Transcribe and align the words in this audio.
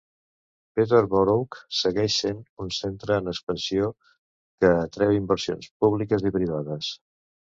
Peterborough 0.77 1.57
segueix 1.79 2.15
sent 2.21 2.39
un 2.65 2.71
centre 2.77 3.17
en 3.23 3.29
expansió 3.33 3.89
que 4.65 4.71
atreu 4.87 5.13
inversions 5.19 5.69
públiques 5.85 6.25
i 6.31 6.35
privades. 6.39 6.91